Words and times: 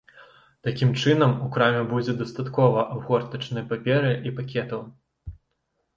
Такім 0.67 0.89
чынам, 1.01 1.35
у 1.47 1.49
краме 1.57 1.83
будзе 1.93 2.15
дастаткова 2.23 2.87
абгортачнай 2.97 3.63
паперы 3.75 4.11
і 4.31 4.37
пакетаў. 4.41 4.81